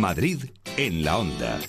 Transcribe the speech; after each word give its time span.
Madrid 0.00 0.44
en 0.78 1.04
la 1.04 1.18
onda. 1.18 1.60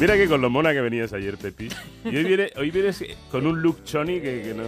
Mira 0.00 0.16
que 0.16 0.26
con 0.28 0.40
lo 0.40 0.48
mona 0.48 0.72
que 0.72 0.80
venías 0.80 1.12
ayer, 1.12 1.36
Pepi. 1.36 1.68
Y 2.06 2.16
hoy, 2.16 2.24
viene, 2.24 2.50
hoy 2.56 2.70
vienes 2.70 3.04
con 3.30 3.46
un 3.46 3.60
look 3.60 3.84
choni 3.84 4.18
que, 4.18 4.40
que 4.40 4.54
no, 4.54 4.62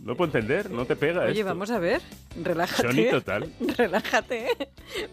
no 0.00 0.16
puedo 0.16 0.28
entender, 0.32 0.70
no 0.70 0.86
te 0.86 0.96
pega 0.96 1.24
Oye, 1.24 1.32
esto. 1.32 1.44
vamos 1.44 1.70
a 1.70 1.78
ver, 1.78 2.00
relájate. 2.42 2.82
Choni 2.88 3.10
total. 3.10 3.52
Relájate. 3.76 4.46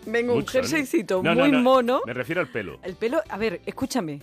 Vengo 0.05 0.36
Muy 0.36 0.43
un 0.43 0.47
jerseycito 0.47 1.21
No, 1.21 1.36
muy 1.36 1.52
no, 1.52 1.59
mono. 1.59 2.02
Me 2.05 2.13
refiero 2.13 2.39
al 2.39 2.47
pelo. 2.47 2.79
El 2.81 2.95
pelo, 2.95 3.21
a 3.27 3.38
ver, 3.38 3.59
escúchame. 3.65 4.21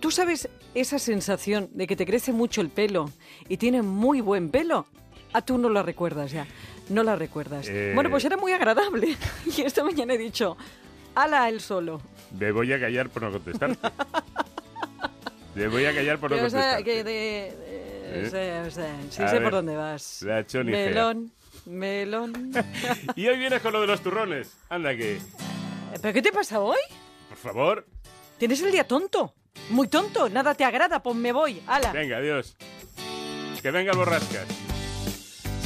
¿Tú 0.00 0.10
sabes 0.10 0.50
esa 0.74 0.98
sensación 0.98 1.70
de 1.72 1.86
que 1.86 1.96
te 1.96 2.04
crece 2.04 2.34
mucho 2.34 2.60
el 2.60 2.68
pelo 2.68 3.10
y 3.48 3.56
tiene 3.56 3.80
muy 3.80 4.20
buen 4.20 4.50
pelo? 4.50 4.86
A 5.32 5.40
tú 5.42 5.56
no 5.56 5.70
la 5.70 5.82
recuerdas 5.82 6.30
ya. 6.32 6.46
No 6.90 7.02
la 7.02 7.16
recuerdas. 7.16 7.66
Eh. 7.68 7.92
Bueno, 7.94 8.10
pues 8.10 8.24
era 8.24 8.36
muy 8.36 8.52
agradable. 8.52 9.16
Y 9.56 9.62
esta 9.62 9.82
mañana 9.82 10.14
he 10.14 10.18
dicho, 10.18 10.56
ala 11.14 11.48
él 11.48 11.60
solo. 11.60 12.02
Me 12.38 12.52
voy 12.52 12.72
a 12.72 12.78
callar 12.80 13.08
por 13.08 13.22
no 13.22 13.32
contestarte. 13.32 13.78
Me 15.54 15.66
voy 15.68 15.84
a 15.84 15.94
callar 15.94 16.18
por 16.18 16.30
no 16.30 16.36
de- 17.04 17.48
¿Eh? 18.12 18.24
o 18.26 18.30
sea, 18.30 18.62
o 18.66 18.70
sea, 18.70 18.96
sí 19.10 19.22
A 19.22 19.28
sé 19.28 19.34
ver, 19.34 19.42
por 19.44 19.52
dónde 19.52 19.76
vas. 19.76 20.22
la 20.22 20.44
melón, 20.64 21.32
melón. 21.66 22.52
Y 23.16 23.26
hoy 23.28 23.38
vienes 23.38 23.60
con 23.60 23.72
lo 23.72 23.80
de 23.80 23.86
los 23.88 24.00
turrones. 24.00 24.52
Anda 24.68 24.94
que, 24.96 25.18
¿Pero 26.00 26.14
qué 26.14 26.22
te 26.22 26.32
pasa 26.32 26.60
hoy? 26.60 26.78
por 27.28 27.38
favor, 27.38 27.86
Tienes 28.38 28.62
el 28.62 28.72
día 28.72 28.84
tonto. 28.84 29.34
Muy 29.68 29.88
tonto. 29.88 30.28
Nada 30.28 30.54
te 30.54 30.64
agrada, 30.64 31.02
pues 31.02 31.14
me 31.14 31.30
voy. 31.32 31.60
Ala. 31.66 31.92
venga, 31.92 32.16
adiós. 32.16 32.56
Que 33.60 33.70
venga 33.70 33.92
el 33.92 33.98
borrascas. 33.98 34.46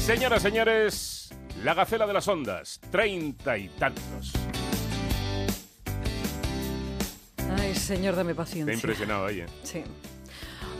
Señoras, 0.04 0.42
señores, 0.42 1.13
la 1.62 1.74
gacela 1.74 2.06
de 2.06 2.12
las 2.12 2.28
ondas, 2.28 2.80
treinta 2.90 3.56
y 3.56 3.68
tantos. 3.68 4.32
Ay, 7.58 7.74
señor, 7.74 8.16
dame 8.16 8.32
Te 8.34 8.40
ha 8.40 8.44
paciencia. 8.44 8.74
impresionado 8.74 9.26
ahí, 9.26 9.40
¿eh? 9.40 9.46
Sí. 9.62 9.82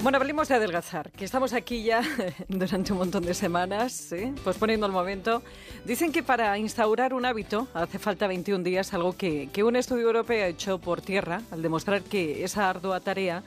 Bueno, 0.02 0.18
hablemos 0.18 0.48
de 0.48 0.56
adelgazar, 0.56 1.10
que 1.12 1.24
estamos 1.24 1.52
aquí 1.52 1.84
ya 1.84 2.02
durante 2.48 2.92
un 2.92 2.98
montón 2.98 3.24
de 3.24 3.32
semanas, 3.32 3.92
¿sí? 3.92 4.34
pues 4.42 4.56
poniendo 4.56 4.86
el 4.86 4.92
momento. 4.92 5.42
Dicen 5.84 6.12
que 6.12 6.22
para 6.22 6.58
instaurar 6.58 7.14
un 7.14 7.24
hábito 7.24 7.68
hace 7.74 7.98
falta 7.98 8.26
21 8.26 8.64
días, 8.64 8.92
algo 8.92 9.16
que, 9.16 9.48
que 9.52 9.62
un 9.62 9.76
estudio 9.76 10.06
europeo 10.06 10.44
ha 10.44 10.48
hecho 10.48 10.78
por 10.78 11.00
tierra, 11.00 11.40
al 11.50 11.62
demostrar 11.62 12.02
que 12.02 12.44
esa 12.44 12.68
ardua 12.68 13.00
tarea 13.00 13.42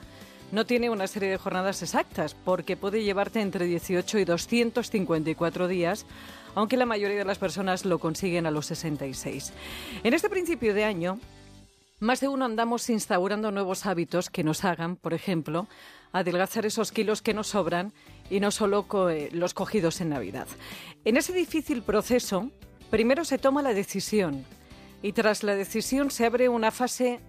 no 0.50 0.64
tiene 0.64 0.88
una 0.88 1.06
serie 1.06 1.28
de 1.28 1.36
jornadas 1.36 1.82
exactas, 1.82 2.34
porque 2.34 2.76
puede 2.76 3.04
llevarte 3.04 3.40
entre 3.42 3.66
18 3.66 4.18
y 4.18 4.24
254 4.24 5.68
días, 5.68 6.06
aunque 6.58 6.76
la 6.76 6.86
mayoría 6.86 7.18
de 7.18 7.24
las 7.24 7.38
personas 7.38 7.84
lo 7.84 7.98
consiguen 8.00 8.44
a 8.46 8.50
los 8.50 8.66
66. 8.66 9.52
En 10.02 10.12
este 10.12 10.28
principio 10.28 10.74
de 10.74 10.84
año, 10.84 11.20
más 12.00 12.20
de 12.20 12.26
uno 12.28 12.44
andamos 12.44 12.90
instaurando 12.90 13.50
nuevos 13.52 13.86
hábitos 13.86 14.28
que 14.28 14.42
nos 14.42 14.64
hagan, 14.64 14.96
por 14.96 15.14
ejemplo, 15.14 15.68
adelgazar 16.12 16.66
esos 16.66 16.90
kilos 16.90 17.22
que 17.22 17.32
nos 17.34 17.48
sobran 17.48 17.92
y 18.28 18.40
no 18.40 18.50
solo 18.50 18.88
co- 18.88 19.08
eh, 19.10 19.28
los 19.32 19.54
cogidos 19.54 20.00
en 20.00 20.08
Navidad. 20.08 20.48
En 21.04 21.16
ese 21.16 21.32
difícil 21.32 21.82
proceso, 21.82 22.50
primero 22.90 23.24
se 23.24 23.38
toma 23.38 23.62
la 23.62 23.72
decisión 23.72 24.44
y 25.02 25.12
tras 25.12 25.44
la 25.44 25.54
decisión 25.54 26.10
se 26.10 26.26
abre 26.26 26.48
una 26.48 26.70
fase 26.72 27.20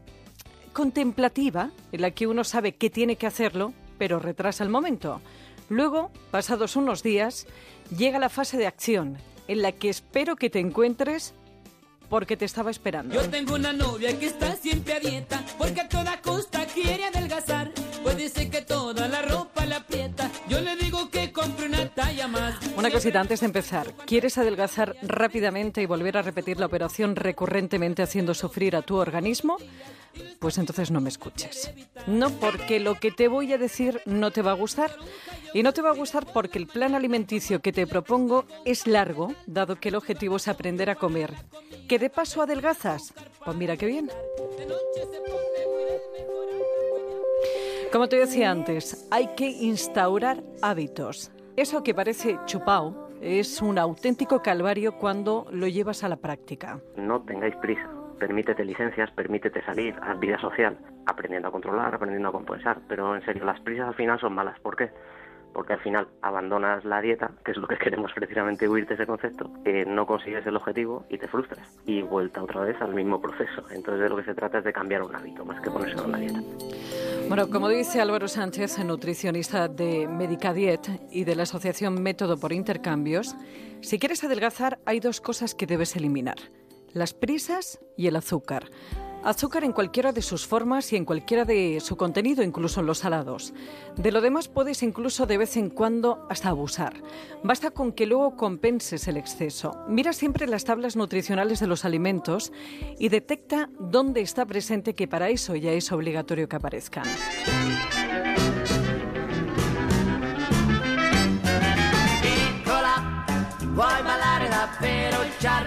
contemplativa 0.74 1.70
en 1.92 2.02
la 2.02 2.12
que 2.12 2.26
uno 2.28 2.44
sabe 2.44 2.76
que 2.76 2.90
tiene 2.90 3.16
que 3.16 3.28
hacerlo, 3.28 3.74
pero 3.98 4.20
retrasa 4.20 4.64
el 4.64 4.70
momento. 4.70 5.22
Luego, 5.70 6.12
pasados 6.32 6.76
unos 6.76 7.04
días, 7.04 7.48
llega 7.96 8.20
la 8.20 8.30
fase 8.30 8.58
de 8.58 8.68
acción, 8.68 9.18
en 9.48 9.62
la 9.62 9.72
que 9.72 9.90
espero 9.90 10.36
que 10.36 10.50
te 10.50 10.60
encuentres 10.60 11.34
porque 12.10 12.36
te 12.36 12.46
estaba 12.46 12.72
esperando. 12.72 13.14
Yo 13.14 13.30
tengo 13.30 13.54
una 13.54 13.72
novia 13.72 14.18
que 14.18 14.26
está 14.26 14.56
siempre 14.56 14.94
a 14.96 15.00
dieta 15.00 15.44
porque 15.58 15.82
a 15.82 15.90
toda 15.90 16.20
costa 16.22 16.66
quiere 16.66 17.06
adelgazar. 17.06 17.72
Puede 18.02 18.30
ser 18.30 18.50
que 18.50 18.62
toda 18.62 19.08
la 19.08 19.22
ropa 19.22 19.66
la 19.66 19.78
aprieta. 19.78 20.32
Yo 20.48 20.60
le 20.60 20.76
digo 20.76 21.10
que 21.10 21.32
compre 21.32 21.68
una 21.68 21.88
talla 21.90 22.28
más. 22.28 22.56
Una 22.76 22.90
cosita 22.90 23.20
antes 23.20 23.42
de 23.42 23.46
empezar. 23.46 23.94
¿Quieres 24.08 24.38
adelgazar 24.38 24.96
rápidamente 25.04 25.82
y 25.82 25.86
volver 25.86 26.18
a 26.18 26.24
repetir 26.24 26.60
la 26.60 26.66
operación 26.66 27.16
recurrentemente 27.16 28.02
haciendo 28.02 28.34
sufrir 28.34 28.76
a 28.76 28.82
tu 28.82 28.96
organismo? 28.96 29.58
Pues 30.40 30.58
entonces 30.58 30.90
no 30.90 31.02
me 31.02 31.10
escuches. 31.10 31.72
No 32.08 32.32
porque 32.32 32.80
lo 32.80 32.96
que 32.96 33.12
te 33.12 33.28
voy 33.28 33.54
a 33.54 33.58
decir 33.58 34.02
no 34.06 34.32
te 34.32 34.42
va 34.42 34.52
a 34.52 34.56
gustar. 34.56 34.96
Y 35.54 35.64
no 35.64 35.74
te 35.74 35.82
va 35.82 35.90
a 35.90 35.96
gustar 35.96 36.26
porque 36.32 36.60
el 36.60 36.68
plan 36.68 36.94
alimenticio 36.96 37.62
que 37.62 37.72
te 37.72 37.88
propongo 37.88 38.46
es 38.66 38.86
largo, 38.88 39.34
dado 39.48 39.78
que 39.78 39.90
el 39.90 39.96
objetivo 39.96 40.36
es 40.36 40.48
aprender 40.48 40.90
a 40.90 40.96
comer. 40.96 41.34
¿Que 41.88 41.98
de 41.98 42.10
paso 42.10 42.42
adelgazas? 42.42 43.14
Pues 43.44 43.58
mira 43.58 43.76
qué 43.76 43.88
bien. 43.88 44.10
Como 47.92 48.08
te 48.08 48.18
decía 48.18 48.52
antes, 48.52 49.08
hay 49.10 49.30
que 49.36 49.48
instaurar 49.48 50.44
hábitos. 50.62 51.32
Eso 51.56 51.82
que 51.82 51.96
parece 51.96 52.38
chupao 52.46 53.10
es 53.20 53.62
un 53.62 53.80
auténtico 53.80 54.42
calvario 54.42 54.98
cuando 54.98 55.48
lo 55.52 55.68
llevas 55.68 56.04
a 56.04 56.10
la 56.10 56.18
práctica. 56.18 56.80
no 56.96 57.22
tengáis 57.24 57.56
prisa. 57.58 57.90
Permítete 58.20 58.66
licencias, 58.66 59.10
permítete 59.12 59.64
salir, 59.64 59.96
haz 60.02 60.20
vida 60.20 60.38
social, 60.40 60.78
aprendiendo 61.06 61.48
a 61.48 61.52
controlar, 61.52 61.96
aprendiendo 61.96 62.28
a 62.30 62.32
compensar. 62.34 62.80
Pero 62.90 63.16
en 63.16 63.24
serio, 63.26 63.46
las 63.46 63.60
prisas 63.62 63.88
al 63.88 63.96
final 63.96 64.20
son 64.20 64.36
malas. 64.36 64.60
¿Por 64.60 64.76
qué? 64.76 64.92
Porque 65.54 65.74
al 65.74 65.80
final 65.80 66.08
abandonas 66.22 66.86
la 66.86 67.02
dieta, 67.02 67.32
que 67.44 67.52
es 67.52 67.58
lo 67.58 67.68
que 67.68 67.78
queremos 67.84 68.12
precisamente 68.14 68.68
huir 68.68 68.88
de 68.88 68.96
ese 68.96 69.06
concepto, 69.06 69.52
eh, 69.66 69.86
no 69.88 70.06
consigues 70.06 70.46
el 70.46 70.56
objetivo 70.56 71.06
y 71.10 71.18
te 71.18 71.28
frustras. 71.28 71.80
Y 71.86 72.02
vuelta 72.02 72.44
otra 72.44 72.62
vez 72.62 72.82
al 72.82 72.94
mismo 72.94 73.22
proceso. 73.22 73.64
Entonces 73.72 74.02
de 74.02 74.10
lo 74.10 74.18
que 74.18 74.24
se 74.24 74.34
trata 74.34 74.60
es 74.60 74.64
de 74.64 74.74
cambiar 74.74 75.04
un 75.04 75.16
hábito, 75.16 75.46
más 75.46 75.62
que 75.62 75.70
ponerse 75.70 76.02
una 76.02 76.18
dieta. 76.18 76.40
Bueno, 77.28 77.48
como 77.50 77.70
dice 77.70 78.02
Álvaro 78.02 78.28
Sánchez, 78.28 78.84
nutricionista 78.84 79.68
de 79.68 80.08
Medicadiet 80.08 80.82
y 81.12 81.26
de 81.26 81.36
la 81.36 81.44
Asociación 81.44 82.02
Método 82.02 82.40
por 82.40 82.52
Intercambios, 82.52 83.36
si 83.82 84.00
quieres 84.00 84.24
adelgazar 84.24 84.80
hay 84.86 85.00
dos 85.00 85.22
cosas 85.22 85.54
que 85.54 85.68
debes 85.68 85.96
eliminar, 85.96 86.38
las 86.92 87.14
prisas 87.14 87.80
y 87.96 88.08
el 88.08 88.16
azúcar. 88.16 88.64
Azúcar 89.24 89.64
en 89.64 89.74
cualquiera 89.74 90.12
de 90.12 90.22
sus 90.22 90.48
formas 90.48 90.92
y 90.94 90.96
en 90.96 91.06
cualquiera 91.06 91.46
de 91.46 91.80
su 91.82 91.98
contenido, 91.98 92.44
incluso 92.44 92.80
en 92.80 92.86
los 92.86 93.00
salados. 93.00 93.54
De 93.98 94.12
lo 94.12 94.22
demás 94.22 94.48
puedes 94.48 94.82
incluso 94.82 95.26
de 95.26 95.38
vez 95.38 95.58
en 95.58 95.70
cuando 95.70 96.26
hasta 96.30 96.50
abusar. 96.50 96.94
Basta 97.44 97.72
con 97.72 97.92
que 97.92 98.06
luego 98.06 98.38
compenses 98.38 99.08
el 99.08 99.18
exceso. 99.18 99.78
Mira 99.88 100.14
siempre 100.14 100.48
las 100.48 100.64
tablas 100.64 100.96
nutricionales 100.96 101.60
de 101.60 101.68
los 101.68 101.84
alimentos 101.84 102.54
y 102.98 103.10
detecta 103.10 103.70
dónde 103.80 104.22
está 104.22 104.46
presente 104.46 104.94
que 104.94 105.08
para 105.08 105.30
eso 105.30 105.56
ya 105.56 105.72
es 105.72 105.92
obligatorio 105.92 106.48
que 106.48 106.56
aparezcan. 106.56 107.06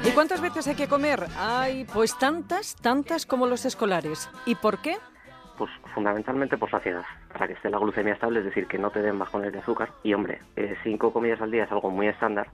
¿Y 0.04 0.10
cuántas 0.10 0.42
veces 0.42 0.66
hay 0.68 0.74
que 0.74 0.86
comer? 0.86 1.26
Ay, 1.38 1.86
pues 1.94 2.18
tantas, 2.18 2.76
tantas 2.76 3.24
como 3.24 3.46
los 3.46 3.64
escolares. 3.64 4.28
¿Y 4.44 4.54
por 4.54 4.82
qué? 4.82 4.96
Pues 5.56 5.70
fundamentalmente 5.94 6.58
por 6.58 6.70
saciedad, 6.70 7.04
para 7.32 7.46
que 7.46 7.54
esté 7.54 7.70
la 7.70 7.78
glucemia 7.78 8.12
estable, 8.12 8.40
es 8.40 8.44
decir, 8.44 8.66
que 8.66 8.78
no 8.78 8.90
te 8.90 9.00
den 9.00 9.18
bajones 9.18 9.50
de 9.50 9.60
azúcar. 9.60 9.90
Y 10.02 10.12
hombre, 10.12 10.42
eh, 10.56 10.76
cinco 10.82 11.10
comidas 11.10 11.40
al 11.40 11.50
día 11.50 11.64
es 11.64 11.72
algo 11.72 11.90
muy 11.90 12.06
estándar, 12.06 12.50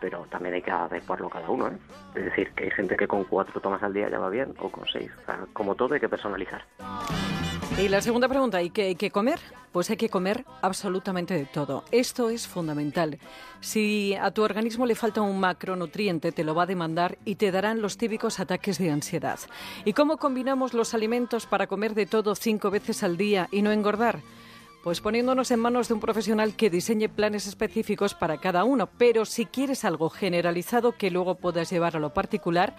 pero 0.00 0.26
también 0.30 0.54
hay 0.54 0.62
que 0.62 0.70
adecuarlo 0.70 1.28
cada 1.28 1.50
uno, 1.50 1.68
¿eh? 1.68 1.76
Es 2.14 2.24
decir, 2.24 2.52
que 2.52 2.64
hay 2.64 2.70
gente 2.70 2.96
que 2.96 3.08
con 3.08 3.24
cuatro 3.24 3.60
tomas 3.60 3.82
al 3.82 3.92
día 3.92 4.08
ya 4.08 4.18
va 4.18 4.30
bien, 4.30 4.54
o 4.58 4.70
con 4.70 4.86
seis. 4.88 5.10
O 5.22 5.26
sea, 5.26 5.40
como 5.52 5.74
todo 5.74 5.92
hay 5.92 6.00
que 6.00 6.08
personalizar. 6.08 6.64
Y 7.76 7.88
la 7.88 8.00
segunda 8.00 8.28
pregunta, 8.28 8.62
¿y 8.62 8.70
qué 8.70 8.82
hay 8.82 8.94
que 8.94 9.10
comer? 9.10 9.40
Pues 9.72 9.90
hay 9.90 9.96
que 9.96 10.08
comer 10.08 10.44
absolutamente 10.62 11.34
de 11.34 11.44
todo. 11.44 11.82
Esto 11.90 12.30
es 12.30 12.46
fundamental. 12.46 13.18
Si 13.60 14.14
a 14.14 14.30
tu 14.30 14.44
organismo 14.44 14.86
le 14.86 14.94
falta 14.94 15.22
un 15.22 15.40
macronutriente, 15.40 16.30
te 16.30 16.44
lo 16.44 16.54
va 16.54 16.62
a 16.62 16.66
demandar 16.66 17.18
y 17.24 17.34
te 17.34 17.50
darán 17.50 17.82
los 17.82 17.98
típicos 17.98 18.38
ataques 18.38 18.78
de 18.78 18.92
ansiedad. 18.92 19.40
¿Y 19.84 19.92
cómo 19.92 20.18
combinamos 20.18 20.72
los 20.72 20.94
alimentos 20.94 21.46
para 21.46 21.66
comer 21.66 21.94
de 21.94 22.06
todo 22.06 22.36
cinco 22.36 22.70
veces 22.70 23.02
al 23.02 23.16
día 23.16 23.48
y 23.50 23.62
no 23.62 23.72
engordar? 23.72 24.20
Pues 24.84 25.00
poniéndonos 25.00 25.50
en 25.50 25.58
manos 25.58 25.88
de 25.88 25.94
un 25.94 26.00
profesional 26.00 26.54
que 26.54 26.70
diseñe 26.70 27.08
planes 27.08 27.48
específicos 27.48 28.14
para 28.14 28.38
cada 28.38 28.62
uno. 28.62 28.88
Pero 28.98 29.24
si 29.24 29.46
quieres 29.46 29.84
algo 29.84 30.10
generalizado 30.10 30.92
que 30.92 31.10
luego 31.10 31.34
puedas 31.34 31.70
llevar 31.70 31.96
a 31.96 32.00
lo 32.00 32.14
particular, 32.14 32.76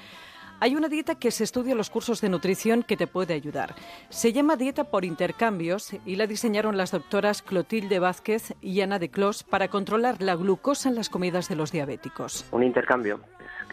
hay 0.60 0.75
una 0.75 0.88
dieta 0.88 1.16
que 1.16 1.31
se 1.31 1.44
estudia 1.44 1.72
en 1.72 1.78
los 1.78 1.90
cursos 1.90 2.22
de 2.22 2.30
nutrición 2.30 2.84
que 2.84 2.98
te 2.98 3.07
puede 3.07 3.34
ayudar. 3.34 3.75
Se 4.10 4.34
llama 4.34 4.56
dieta 4.56 4.86
por 4.86 5.06
intercambios 5.06 5.96
y 6.06 6.16
la 6.16 6.28
diseñaron 6.28 6.78
las 6.78 6.92
doctoras 6.92 7.42
Clotilde 7.42 8.00
Vázquez 8.00 8.54
y 8.62 8.81
Ana 8.81 9.00
de 9.00 9.10
Clos 9.10 9.44
para 9.44 9.68
controlar 9.68 10.22
la 10.22 10.36
glucosa 10.36 10.90
en 10.90 10.96
las 10.96 11.10
comidas 11.10 11.50
de 11.50 11.56
los 11.56 11.72
diabéticos. 11.72 12.48
Un 12.52 12.63
intercambio 12.63 13.19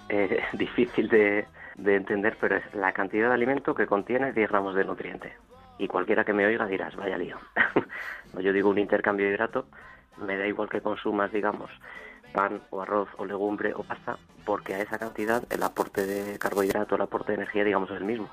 es 0.09 0.33
eh, 0.33 0.43
difícil 0.53 1.09
de, 1.09 1.47
de 1.77 1.97
entender, 1.97 2.37
pero 2.41 2.57
es 2.57 2.75
la 2.75 2.93
cantidad 2.93 3.29
de 3.29 3.35
alimento 3.35 3.75
que 3.75 3.87
contiene 3.87 4.33
10 4.33 4.51
gramos 4.51 4.75
de 4.75 4.85
nutriente. 4.85 5.33
Y 5.79 5.89
cualquiera 5.89 6.25
que 6.25 6.33
me 6.33 6.47
oiga 6.47 6.67
dirás, 6.67 6.95
vaya 6.97 7.17
lío. 7.17 7.39
Yo 8.41 8.53
digo 8.53 8.71
un 8.71 8.79
intercambio 8.79 9.27
de 9.27 9.33
hidrato, 9.33 9.67
me 10.19 10.37
da 10.37 10.47
igual 10.47 10.69
que 10.69 10.81
consumas, 10.81 11.33
digamos, 11.33 11.71
pan 12.33 12.63
o 12.71 12.81
arroz 12.81 13.09
o 13.19 13.25
legumbre 13.25 13.73
o 13.75 13.83
pasta, 13.83 14.19
porque 14.45 14.75
a 14.75 14.81
esa 14.81 14.99
cantidad 14.99 15.45
el 15.51 15.63
aporte 15.63 16.07
de 16.07 16.39
carbohidrato, 16.39 16.97
el 16.97 17.03
aporte 17.03 17.33
de 17.33 17.37
energía, 17.37 17.65
digamos, 17.65 17.91
es 17.91 17.97
el 17.97 18.05
mismo. 18.05 18.29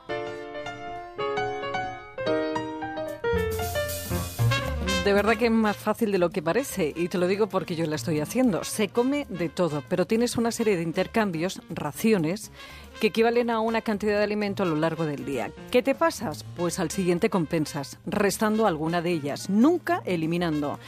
De 5.05 5.13
verdad 5.13 5.37
que 5.37 5.45
es 5.45 5.51
más 5.51 5.77
fácil 5.77 6.11
de 6.11 6.17
lo 6.17 6.29
que 6.29 6.41
parece, 6.41 6.93
y 6.95 7.07
te 7.07 7.17
lo 7.17 7.27
digo 7.27 7.47
porque 7.47 7.75
yo 7.75 7.85
la 7.85 7.95
estoy 7.95 8.19
haciendo. 8.19 8.63
Se 8.63 8.89
come 8.89 9.25
de 9.29 9.47
todo, 9.47 9.81
pero 9.87 10.05
tienes 10.05 10.35
una 10.35 10.51
serie 10.51 10.75
de 10.75 10.83
intercambios, 10.83 11.61
raciones, 11.69 12.51
que 12.99 13.07
equivalen 13.07 13.49
a 13.49 13.61
una 13.61 13.81
cantidad 13.81 14.17
de 14.17 14.25
alimento 14.25 14.61
a 14.61 14.65
lo 14.65 14.75
largo 14.75 15.05
del 15.05 15.25
día. 15.25 15.51
¿Qué 15.71 15.81
te 15.81 15.95
pasas? 15.95 16.43
Pues 16.43 16.79
al 16.79 16.91
siguiente 16.91 17.29
compensas, 17.29 17.97
restando 18.05 18.67
alguna 18.67 19.01
de 19.01 19.11
ellas, 19.11 19.49
nunca 19.49 20.01
eliminando. 20.05 20.79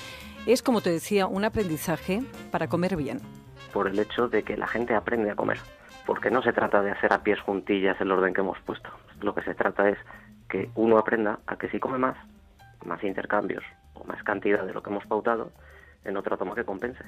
Es, 0.47 0.63
como 0.63 0.81
te 0.81 0.89
decía, 0.89 1.27
un 1.27 1.45
aprendizaje 1.45 2.23
para 2.51 2.67
comer 2.67 2.95
bien. 2.95 3.19
Por 3.71 3.87
el 3.87 3.99
hecho 3.99 4.27
de 4.27 4.41
que 4.41 4.57
la 4.57 4.67
gente 4.67 4.95
aprende 4.95 5.29
a 5.29 5.35
comer, 5.35 5.59
porque 6.07 6.31
no 6.31 6.41
se 6.41 6.51
trata 6.51 6.81
de 6.81 6.89
hacer 6.89 7.13
a 7.13 7.21
pies 7.21 7.39
juntillas 7.39 8.01
el 8.01 8.11
orden 8.11 8.33
que 8.33 8.41
hemos 8.41 8.59
puesto. 8.61 8.89
Lo 9.21 9.35
que 9.35 9.43
se 9.43 9.53
trata 9.53 9.87
es 9.87 9.99
que 10.49 10.71
uno 10.73 10.97
aprenda 10.97 11.39
a 11.45 11.57
que 11.57 11.69
si 11.69 11.79
come 11.79 11.99
más, 11.99 12.17
más 12.83 13.03
intercambios 13.03 13.63
o 13.93 14.03
más 14.05 14.23
cantidad 14.23 14.65
de 14.65 14.73
lo 14.73 14.81
que 14.81 14.89
hemos 14.89 15.05
pautado, 15.05 15.51
en 16.05 16.17
otra 16.17 16.37
toma 16.37 16.55
que 16.55 16.63
compense. 16.63 17.03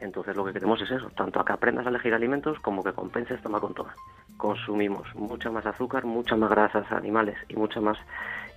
Entonces 0.00 0.34
lo 0.34 0.44
que 0.46 0.54
queremos 0.54 0.80
es 0.80 0.90
eso, 0.90 1.10
tanto 1.10 1.40
a 1.40 1.44
que 1.44 1.52
aprendas 1.52 1.84
a 1.84 1.90
elegir 1.90 2.14
alimentos 2.14 2.58
como 2.60 2.82
que 2.82 2.94
compenses 2.94 3.42
toma 3.42 3.60
con 3.60 3.74
toma. 3.74 3.94
Consumimos 4.38 5.14
mucha 5.14 5.50
más 5.50 5.66
azúcar, 5.66 6.06
mucha 6.06 6.36
más 6.36 6.48
grasas 6.48 6.90
animales 6.90 7.36
y 7.48 7.54
mucha 7.54 7.82
más, 7.82 7.98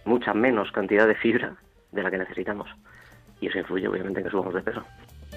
mucha 0.06 0.34
menos 0.34 0.72
cantidad 0.72 1.06
de 1.06 1.16
fibra 1.16 1.58
de 1.92 2.02
la 2.02 2.10
que 2.10 2.18
necesitamos. 2.18 2.70
Y 3.46 3.48
eso 3.48 3.60
influye 3.60 3.88
obviamente 3.88 4.22
en 4.22 4.26
que 4.26 4.32
subamos 4.32 4.56
de 4.56 4.62
peso. 4.64 4.82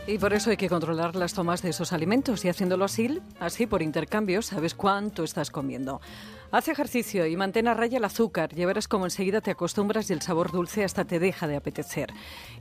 Y 0.06 0.16
por 0.16 0.32
eso 0.32 0.49
hay 0.49 0.56
que 0.56 0.70
controlar 0.70 1.14
las 1.14 1.34
tomas 1.34 1.60
de 1.60 1.69
esos 1.69 1.93
alimentos 1.93 2.43
y 2.43 2.49
haciéndolo 2.49 2.87
así, 2.87 3.20
así 3.38 3.66
por 3.66 3.82
intercambio, 3.82 4.40
sabes 4.40 4.75
cuánto 4.75 5.25
estás 5.25 5.50
comiendo. 5.50 6.00
Haz 6.50 6.69
ejercicio 6.69 7.26
y 7.26 7.37
mantén 7.37 7.69
a 7.69 7.75
raya 7.75 7.99
el 7.99 8.05
azúcar. 8.05 8.49
Ya 8.55 8.66
verás 8.66 8.88
cómo 8.88 9.05
enseguida 9.05 9.43
te 9.43 9.50
acostumbras 9.50 10.08
y 10.08 10.14
el 10.14 10.22
sabor 10.22 10.50
dulce 10.52 10.84
hasta 10.84 11.05
te 11.05 11.19
deja 11.19 11.46
de 11.46 11.56
apetecer. 11.56 12.08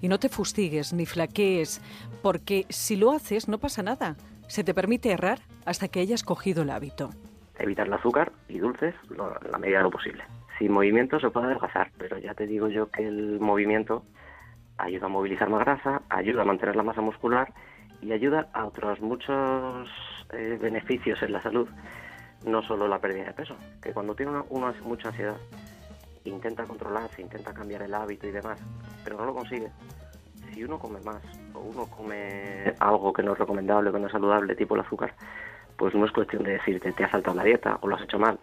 Y 0.02 0.10
no 0.10 0.20
te 0.20 0.28
fustigues 0.28 0.92
ni 0.92 1.06
flaquees, 1.06 1.80
porque 2.22 2.66
si 2.68 2.98
lo 2.98 3.14
haces 3.14 3.48
no 3.48 3.58
pasa 3.58 3.84
nada. 3.84 4.18
Se 4.50 4.66
te 4.66 4.74
permite 4.74 5.12
errar 5.12 5.40
hasta 5.66 5.88
que 5.88 6.02
hayas 6.02 6.24
cogido 6.24 6.64
el 6.64 6.70
hábito. 6.72 7.12
Evitar 7.60 7.88
el 7.88 7.94
azúcar 7.94 8.34
y 8.50 8.60
dulces 8.60 8.94
lo- 9.10 9.40
en 9.46 9.52
la 9.52 9.58
medida 9.58 9.78
de 9.78 9.84
lo 9.84 9.92
posible. 9.92 10.26
Sin 10.60 10.74
movimiento 10.74 11.18
se 11.22 11.30
puede 11.30 11.46
adelgazar, 11.46 11.92
pero 11.98 12.18
ya 12.18 12.34
te 12.34 12.46
digo 12.46 12.68
yo 12.68 12.90
que 12.92 13.08
el 13.08 13.40
movimiento 13.40 14.04
ayuda 14.78 15.08
a 15.08 15.10
movilizar 15.10 15.50
más 15.50 15.62
grasa, 15.62 16.02
ayuda 16.10 16.42
a 16.42 16.46
mantener 16.46 16.76
la 16.76 16.84
masa 16.84 17.02
muscular 17.02 17.54
y 18.02 18.12
ayuda 18.12 18.48
a 18.54 18.66
otros 18.66 19.02
muchos 19.02 19.90
eh, 20.34 20.58
beneficios 20.62 21.22
en 21.24 21.34
la 21.34 21.42
salud, 21.42 21.68
no 22.46 22.62
solo 22.62 22.88
la 22.88 23.00
pérdida 23.00 23.26
de 23.26 23.34
peso, 23.34 23.56
que 23.82 23.94
cuando 23.94 24.16
tiene 24.16 24.32
uno, 24.50 24.74
mucha 24.84 25.10
ansiedad, 25.10 25.38
intenta 26.26 26.64
controlarse, 26.66 27.22
intenta 27.22 27.54
cambiar 27.54 27.82
el 27.84 27.94
hábito 27.94 28.28
y 28.28 28.32
demás, 28.32 28.60
pero 29.04 29.18
no 29.18 29.26
lo 29.26 29.34
consigue. 29.34 29.72
Si 30.54 30.64
uno 30.64 30.80
come 30.80 31.00
más 31.02 31.22
o 31.54 31.60
uno 31.60 31.86
come 31.86 32.74
algo 32.80 33.14
que 33.14 33.24
no 33.24 33.34
es 33.34 33.40
recomendable, 33.40 33.92
que 33.92 34.00
no 34.00 34.08
es 34.08 34.12
saludable, 34.12 34.56
tipo 34.56 34.76
el 34.76 34.82
azúcar, 34.82 35.14
pues 35.78 35.94
no 35.94 36.06
es 36.06 36.12
cuestión 36.12 36.44
de 36.44 36.54
decirte 36.54 36.92
te 36.92 37.04
has 37.04 37.12
saltado 37.12 37.36
la 37.36 37.44
dieta 37.44 37.78
o 37.82 37.88
lo 37.88 37.96
has 37.96 38.04
hecho 38.04 38.20
mal. 38.20 38.40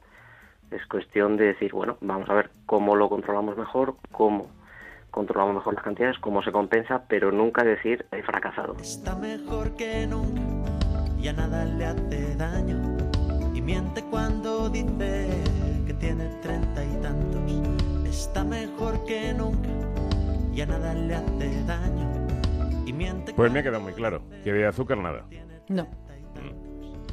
Es 0.71 0.85
cuestión 0.87 1.37
de 1.37 1.47
decir, 1.47 1.73
bueno, 1.73 1.97
vamos 2.01 2.29
a 2.29 2.35
ver 2.35 2.51
cómo 2.67 2.97
lo 2.97 3.09
controlamos 3.09 3.57
mejor, 3.57 3.97
cómo 4.11 4.49
controlamos 5.15 5.55
mejor 5.55 5.75
las 5.75 5.85
cantidades, 5.85 6.19
cómo 6.19 6.43
se 6.43 6.51
compensa, 6.51 7.05
pero 7.09 7.31
nunca 7.31 7.63
decir 7.63 8.05
he 8.11 8.21
fracasado. 8.23 8.75
Está 8.81 9.15
mejor 9.15 9.77
que 9.77 10.09
nunca, 10.09 10.41
ya 11.21 11.33
nada 11.33 11.65
le 11.65 11.87
hace 11.87 12.35
daño. 12.35 12.97
Y 13.55 13.63
miente 13.63 14.03
cuando 14.11 14.69
dice 14.69 15.29
que 15.87 15.95
tiene 15.95 16.27
treinta 16.43 16.85
y 16.85 17.01
tantos. 17.01 17.41
Está 18.09 18.43
mejor 18.43 19.05
que 19.07 19.33
nunca, 19.33 19.69
ya 20.53 20.67
nada 20.67 20.93
le 20.95 21.15
hace 21.15 21.63
daño. 21.65 22.27
Y 22.85 22.93
miente 22.93 23.33
Pues 23.35 23.53
me 23.53 23.61
ha 23.61 23.63
quedado 23.63 23.83
muy 23.85 23.93
claro, 23.93 24.21
que 24.43 24.53
de 24.53 24.67
azúcar 24.67 24.99
nada. 24.99 25.25
No. 25.69 25.87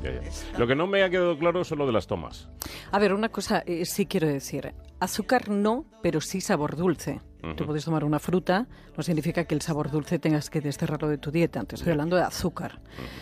Ya, 0.01 0.12
ya. 0.12 0.57
Lo 0.57 0.65
que 0.65 0.75
no 0.75 0.88
me 0.88 1.04
ha 1.04 1.12
quedado 1.12 1.38
claro 1.38 1.63
son 1.63 1.77
lo 1.77 1.86
de 1.86 1.94
las 1.94 2.07
tomas. 2.07 2.50
A 2.92 2.97
ver, 2.97 3.13
una 3.13 3.30
cosa 3.30 3.62
eh, 3.68 3.86
sí 3.86 4.07
quiero 4.07 4.27
decir. 4.27 4.74
Azúcar 5.00 5.50
no, 5.50 5.86
pero 6.01 6.19
sí 6.19 6.42
sabor 6.42 6.75
dulce. 6.75 7.21
Tú 7.55 7.65
puedes 7.65 7.83
tomar 7.83 8.03
una 8.03 8.19
fruta, 8.19 8.67
no 8.95 9.03
significa 9.03 9.45
que 9.45 9.55
el 9.55 9.61
sabor 9.61 9.89
dulce 9.89 10.19
tengas 10.19 10.49
que 10.49 10.61
desterrarlo 10.61 11.09
de 11.09 11.17
tu 11.17 11.31
dieta. 11.31 11.63
Te 11.63 11.75
estoy 11.75 11.91
hablando 11.91 12.15
de 12.15 12.23
azúcar. 12.23 12.81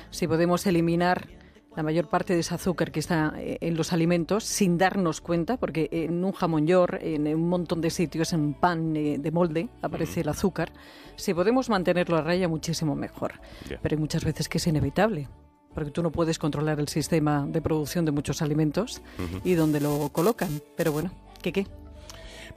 Si 0.09 0.27
podemos 0.27 0.65
eliminar 0.67 1.27
la 1.75 1.83
mayor 1.83 2.09
parte 2.09 2.33
de 2.33 2.39
ese 2.39 2.53
azúcar 2.55 2.91
que 2.91 2.99
está 2.99 3.33
eh, 3.37 3.57
en 3.61 3.77
los 3.77 3.93
alimentos 3.93 4.43
sin 4.43 4.77
darnos 4.77 5.21
cuenta, 5.21 5.57
porque 5.57 5.87
en 5.91 6.23
un 6.25 6.33
jamón 6.33 6.67
york, 6.67 6.99
en 7.01 7.27
un 7.33 7.47
montón 7.47 7.79
de 7.79 7.89
sitios, 7.89 8.33
en 8.33 8.41
un 8.41 8.53
pan 8.53 8.95
eh, 8.95 9.17
de 9.17 9.31
molde, 9.31 9.69
aparece 9.81 10.21
el 10.21 10.29
azúcar. 10.29 10.73
Si 11.15 11.33
podemos 11.33 11.69
mantenerlo 11.69 12.17
a 12.17 12.21
raya, 12.21 12.47
muchísimo 12.47 12.95
mejor. 12.95 13.33
Pero 13.67 13.95
hay 13.95 13.97
muchas 13.97 14.25
veces 14.25 14.49
que 14.49 14.57
es 14.57 14.67
inevitable 14.67 15.29
porque 15.73 15.91
tú 15.91 16.01
no 16.01 16.11
puedes 16.11 16.39
controlar 16.39 16.79
el 16.79 16.87
sistema 16.87 17.45
de 17.47 17.61
producción 17.61 18.03
de 18.03 18.11
muchos 18.11 18.41
alimentos 18.41 19.01
y 19.45 19.53
donde 19.53 19.79
lo 19.79 20.09
colocan. 20.11 20.61
Pero 20.75 20.91
bueno, 20.91 21.11
¿qué 21.41 21.53
qué? 21.53 21.67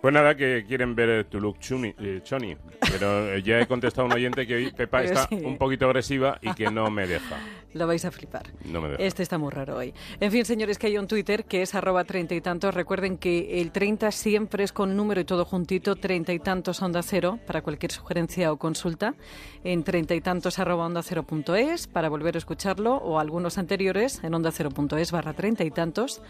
Pues 0.02 0.12
nada, 0.12 0.34
que 0.34 0.64
quieren 0.66 0.96
ver 0.96 1.26
tu 1.26 1.38
look 1.38 1.60
chuni, 1.60 1.94
eh, 1.96 2.20
choni. 2.24 2.56
Pero 2.90 3.34
eh, 3.34 3.40
ya 3.40 3.60
he 3.60 3.68
contestado 3.68 4.02
a 4.02 4.06
un 4.06 4.12
oyente 4.14 4.44
que 4.48 4.56
hoy 4.56 4.72
Pepa 4.72 4.98
Pero 4.98 5.12
está 5.12 5.28
sí. 5.28 5.36
un 5.44 5.56
poquito 5.56 5.86
agresiva 5.86 6.40
y 6.42 6.52
que 6.54 6.72
no 6.72 6.90
me 6.90 7.06
deja. 7.06 7.38
Lo 7.72 7.86
vais 7.86 8.04
a 8.04 8.10
flipar. 8.10 8.42
No 8.64 8.80
me 8.80 8.88
deja. 8.88 9.02
Este 9.02 9.22
está 9.22 9.38
muy 9.38 9.50
raro 9.50 9.76
hoy. 9.76 9.94
En 10.18 10.32
fin, 10.32 10.44
señores, 10.44 10.76
que 10.76 10.88
hay 10.88 10.98
un 10.98 11.06
Twitter 11.06 11.44
que 11.44 11.62
es 11.62 11.76
arroba 11.76 12.02
treinta 12.02 12.34
y 12.34 12.40
tantos. 12.40 12.74
Recuerden 12.74 13.16
que 13.16 13.60
el 13.60 13.70
30 13.70 14.10
siempre 14.10 14.64
es 14.64 14.72
con 14.72 14.96
número 14.96 15.20
y 15.20 15.24
todo 15.24 15.44
juntito, 15.44 15.94
treinta 15.94 16.32
y 16.32 16.40
tantos 16.40 16.82
onda 16.82 17.02
cero, 17.04 17.38
para 17.46 17.62
cualquier 17.62 17.92
sugerencia 17.92 18.50
o 18.50 18.56
consulta, 18.56 19.14
en 19.62 19.84
treinta 19.84 20.16
y 20.16 20.20
tantos 20.20 20.58
arroba 20.58 20.84
onda 20.84 21.04
cero 21.04 21.22
punto 21.22 21.54
es, 21.54 21.86
para 21.86 22.08
volver 22.08 22.34
a 22.34 22.38
escucharlo, 22.38 22.96
o 22.96 23.20
algunos 23.20 23.56
anteriores 23.56 24.22
en 24.24 24.34
onda 24.34 24.50
cero 24.50 24.70
punto 24.70 24.96
es 24.96 25.12
barra 25.12 25.32
treinta 25.32 25.62
y 25.62 25.70
tantos. 25.70 26.20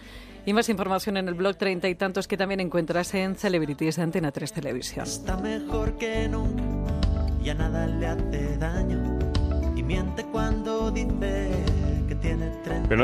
Y 0.44 0.52
más 0.54 0.68
información 0.68 1.16
en 1.16 1.28
el 1.28 1.34
blog 1.34 1.56
treinta 1.56 1.88
y 1.88 1.94
tantos 1.94 2.26
que 2.26 2.36
también 2.36 2.58
encuentras 2.58 3.14
en 3.14 3.36
Celebrities 3.62 3.94
de 3.94 4.02
Antena 4.02 4.32
3 4.32 4.52
Televisión. 4.54 5.06
Está 5.06 5.36
mejor 5.36 5.96
que 5.96 6.28
nunca, 6.28 6.92
ya 7.44 7.54
nada 7.54 7.86
le 7.86 8.08
hace 8.08 8.56
daño. 8.58 9.20
Y 9.76 9.84
miente 9.84 10.24
cuando 10.32 10.90
dice 10.90 11.48
que 12.08 12.14
tiene 12.16 12.48
treinta 12.64 12.88
Pero 12.88 12.96
no 12.96 13.00